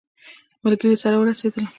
[0.63, 1.65] ملګري سره ورسېدلم.